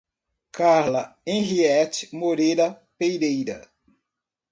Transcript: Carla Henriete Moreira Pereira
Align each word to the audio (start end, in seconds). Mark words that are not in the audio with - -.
Carla 0.51 1.15
Henriete 1.23 2.09
Moreira 2.15 2.81
Pereira 2.97 3.69